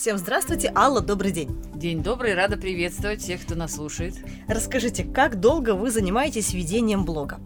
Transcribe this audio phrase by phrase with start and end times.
[0.00, 1.54] Всем здравствуйте, Алла, добрый день.
[1.74, 4.14] День добрый, рада приветствовать всех, кто нас слушает.
[4.48, 7.38] Расскажите, как долго вы занимаетесь ведением блога?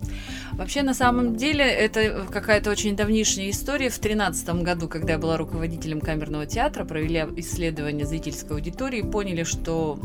[0.53, 3.89] Вообще, на самом деле, это какая-то очень давнишняя история.
[3.89, 9.43] В 2013 году, когда я была руководителем камерного театра, провели исследование зрительской аудитории и поняли,
[9.43, 9.99] что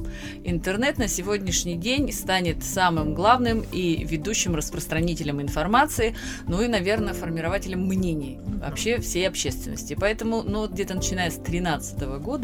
[0.44, 6.16] интернет на сегодняшний день станет самым главным и ведущим распространителем информации,
[6.48, 9.96] ну и, наверное, формирователем мнений вообще всей общественности.
[10.00, 12.39] Поэтому, ну, где-то начиная с 2013 года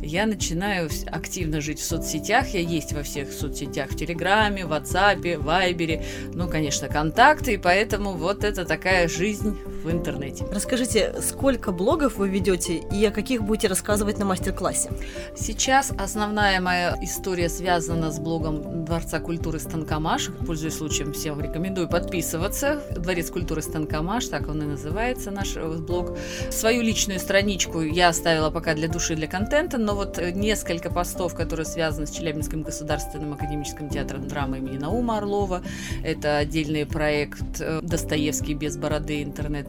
[0.00, 2.48] я начинаю активно жить в соцсетях.
[2.48, 6.04] Я есть во всех соцсетях, в Телеграме, в WhatsApp, в Вайбере,
[6.34, 10.44] ну, конечно, контакты, и поэтому вот это такая жизнь в интернете.
[10.50, 14.90] Расскажите, сколько блогов вы ведете и о каких будете рассказывать на мастер-классе?
[15.36, 20.30] Сейчас основная моя история связана с блогом Дворца культуры Станкомаш.
[20.46, 22.82] Пользуясь случаем, всем рекомендую подписываться.
[22.90, 26.16] Дворец культуры Станкомаш, так он и называется, наш блог.
[26.50, 31.66] Свою личную страничку я оставила пока для души, для контента, но вот несколько постов, которые
[31.66, 35.62] связаны с Челябинским государственным академическим театром драмы имени Наума Орлова.
[36.02, 39.22] Это отдельный проект э, «Достоевский без бороды.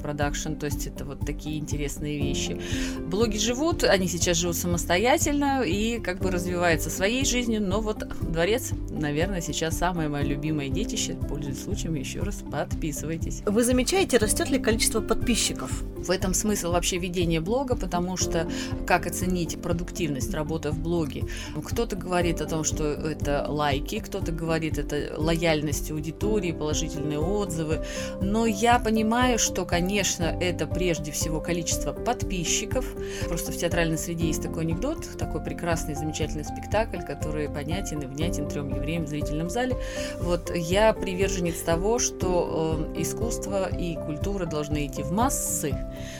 [0.03, 0.53] Интернет-продакшн».
[0.55, 2.59] То есть это вот такие интересные вещи.
[2.99, 8.71] Блоги живут, они сейчас живут самостоятельно и как бы развиваются своей жизнью, но вот дворец,
[8.89, 11.15] наверное, сейчас самое мое любимое детище.
[11.29, 13.41] Пользуясь случаем, еще раз подписывайтесь.
[13.45, 15.83] Вы замечаете, растет ли количество подписчиков?
[15.97, 18.49] В этом смысл вообще ведения блога, потому что
[18.85, 21.23] как оценить продуктивность работы в блоге?
[21.63, 27.85] Кто-то говорит о том, что это лайки, кто-то говорит это лояльность аудитории, положительные отзывы.
[28.21, 32.86] Но я понимаю, что, конечно, это прежде всего количество подписчиков.
[33.27, 38.47] Просто в театральной среде есть такой анекдот, такой прекрасный, замечательный спектакль, который понятен и внятен
[38.47, 39.75] трем евреям в зрительном зале.
[40.19, 45.75] Вот я приверженец того, что э, искусство и культура должны идти в массы,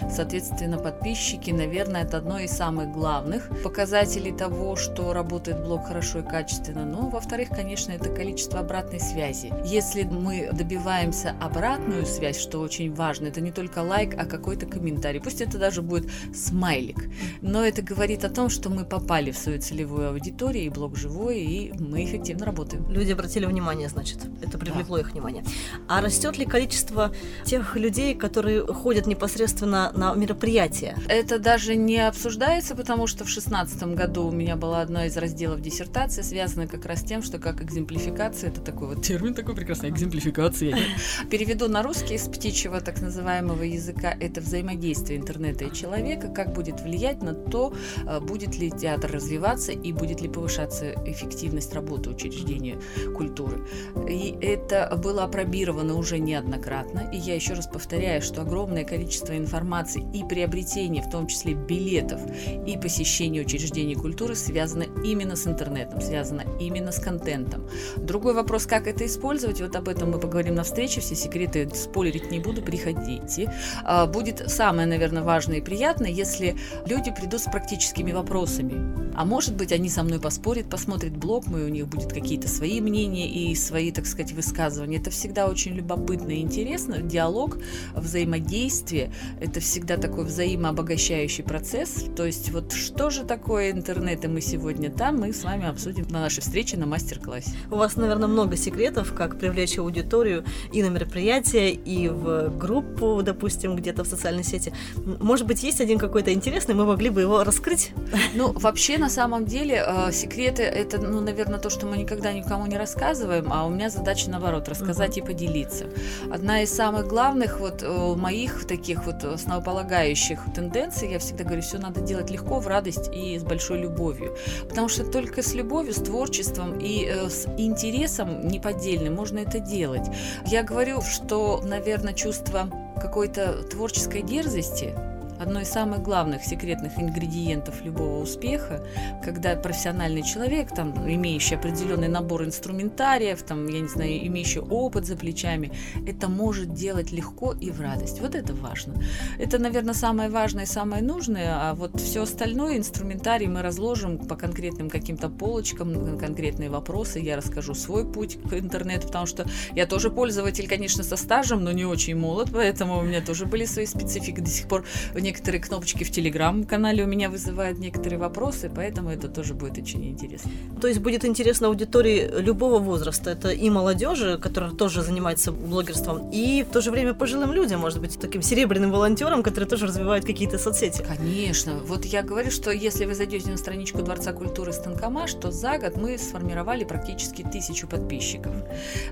[0.10, 6.24] Соответственно, подписчики, наверное, это одно из самых главных показателей того, что работает блог хорошо и
[6.24, 6.86] качественно.
[6.86, 9.52] Но, во-вторых, конечно, это количество обратной связи.
[9.66, 15.20] Если мы добиваемся обратную связь, что очень важно, это не только лайк, а какой-то комментарий.
[15.20, 17.10] Пусть это даже будет смайлик.
[17.42, 21.40] Но это говорит о том, что мы попали в свою целевую аудиторию, и блог живой,
[21.40, 22.90] и мы эффективно работаем.
[22.90, 24.20] Люди обратили внимание, значит.
[24.42, 25.02] Это привлекло да.
[25.02, 25.44] их внимание.
[25.88, 27.14] А растет ли количество
[27.46, 30.96] тех людей, которые ходят непосредственно на, мероприятия.
[31.08, 35.62] Это даже не обсуждается, потому что в шестнадцатом году у меня была одна из разделов
[35.62, 39.90] диссертации, связанная как раз с тем, что как экземплификация, это такой вот термин такой прекрасный,
[39.90, 40.78] экземплификация.
[41.30, 46.82] Переведу на русский из птичьего так называемого языка, это взаимодействие интернета и человека, как будет
[46.82, 47.74] влиять на то,
[48.06, 52.78] а, будет ли театр развиваться и будет ли повышаться эффективность работы учреждения
[53.16, 53.68] культуры.
[54.10, 60.06] И это было опробировано уже неоднократно, и я еще раз повторяю, что огромное количество информации
[60.14, 62.22] и приобретение, в том числе билетов
[62.66, 67.68] и посещение учреждений культуры связано именно с интернетом, связано именно с контентом.
[67.98, 72.32] Другой вопрос, как это использовать, вот об этом мы поговорим на встрече, все секреты спойлерить
[72.32, 73.43] не буду, приходите.
[73.84, 76.56] А, будет самое, наверное, важное и приятное, если
[76.86, 79.13] люди придут с практическими вопросами.
[79.16, 82.82] А может быть, они со мной поспорят, посмотрят блог мой, у них будут какие-то свои
[82.82, 84.98] мнения и свои, так сказать, высказывания.
[84.98, 87.02] Это всегда очень любопытно и интересно.
[87.02, 87.58] Диалог,
[87.96, 92.06] взаимодействие это всегда такой взаимообогащающий процесс.
[92.16, 96.08] То есть вот что же такое интернет, и мы сегодня там, мы с вами обсудим
[96.10, 97.52] на нашей встрече на мастер-классе.
[97.70, 103.76] У вас, наверное, много секретов, как привлечь аудиторию и на мероприятие, и в группу, допустим,
[103.76, 104.74] где-то в социальной сети.
[105.20, 107.92] Может быть, есть один какой-то интересный, мы могли бы его раскрыть?
[108.34, 112.66] Ну, вообще, на самом деле, э, секреты это, ну, наверное, то, что мы никогда никому
[112.68, 115.24] не рассказываем, а у меня задача наоборот рассказать uh-huh.
[115.24, 115.86] и поделиться.
[116.32, 121.80] Одна из самых главных вот э, моих таких вот основополагающих тенденций, я всегда говорю, все
[121.80, 124.38] надо делать легко, в радость и с большой любовью.
[124.70, 130.08] Потому что только с любовью, с творчеством и э, с интересом неподдельным можно это делать.
[130.46, 132.70] Я говорю, что, наверное, чувство
[133.02, 134.94] какой-то творческой дерзости–
[135.44, 138.86] одно из самых главных секретных ингредиентов любого успеха,
[139.24, 145.16] когда профессиональный человек, там, имеющий определенный набор инструментариев, там, я не знаю, имеющий опыт за
[145.16, 145.72] плечами,
[146.08, 148.22] это может делать легко и в радость.
[148.22, 148.96] Вот это важно.
[149.38, 154.36] Это, наверное, самое важное и самое нужное, а вот все остальное, инструментарий мы разложим по
[154.36, 157.20] конкретным каким-то полочкам, на конкретные вопросы.
[157.20, 159.46] Я расскажу свой путь к интернету, потому что
[159.76, 163.66] я тоже пользователь, конечно, со стажем, но не очень молод, поэтому у меня тоже были
[163.66, 164.40] свои специфики.
[164.40, 169.28] До сих пор в некоторые кнопочки в телеграм-канале у меня вызывают некоторые вопросы, поэтому это
[169.28, 170.52] тоже будет очень интересно.
[170.80, 173.32] То есть будет интересно аудитории любого возраста.
[173.32, 178.00] Это и молодежи, которая тоже занимается блогерством, и в то же время пожилым людям, может
[178.00, 181.04] быть, таким серебряным волонтерам, которые тоже развивают какие-то соцсети.
[181.04, 181.80] Конечно.
[181.88, 185.98] Вот я говорю, что если вы зайдете на страничку Дворца культуры Станкомаш, то за год
[185.98, 188.54] мы сформировали практически тысячу подписчиков.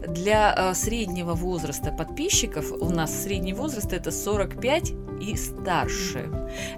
[0.08, 6.01] Для э, среднего возраста подписчиков у нас средний возраст это 45 и старше.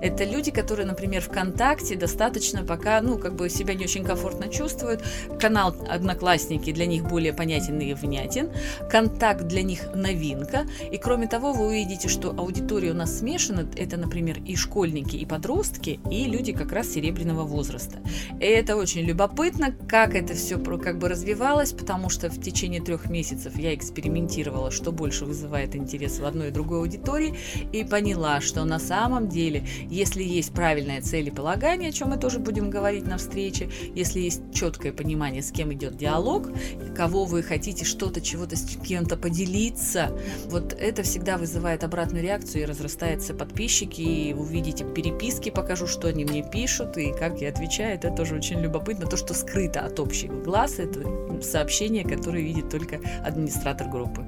[0.02, 5.04] Это люди, которые, например, ВКонтакте достаточно пока, ну, как бы себя не очень комфортно чувствуют.
[5.40, 8.50] Канал Одноклассники для них более понятен и внятен.
[8.90, 10.66] Контакт для них новинка.
[10.92, 13.68] И кроме того, вы увидите, что аудитория у нас смешана.
[13.78, 18.00] Это, например, и школьники, и подростки, и люди как раз серебряного возраста.
[18.40, 23.10] И это очень любопытно, как это все как бы развивалось, потому что в течение трех
[23.10, 27.36] месяцев я экспериментировала, что больше вызывает интерес в одной и другой аудитории,
[27.72, 32.69] и поняла, что на самом деле, если есть правильное целеполагание, о чем мы тоже будем
[32.69, 36.50] говорить на встрече, если есть четкое понимание, с кем идет диалог,
[36.95, 42.65] кого вы хотите что-то, чего-то с кем-то поделиться, вот это всегда вызывает обратную реакцию и
[42.65, 47.95] разрастается подписчики, и вы увидите переписки, покажу, что они мне пишут, и как я отвечаю,
[47.95, 49.07] это тоже очень любопытно.
[49.07, 51.01] То, что скрыто от общих глаз, это
[51.42, 54.25] сообщение, которое видит только администратор группы.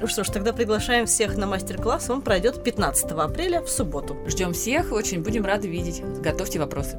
[0.00, 2.08] Ну что ж, тогда приглашаем всех на мастер-класс.
[2.10, 4.16] Он пройдет 15 апреля в субботу.
[4.26, 6.02] Ждем всех, очень будем рады видеть.
[6.20, 6.98] Готовьте вопросы.